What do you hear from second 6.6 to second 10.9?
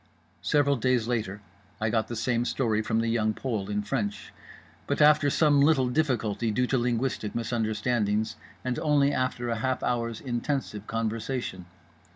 to linguistic misunderstandings, and only after a half hour's intensive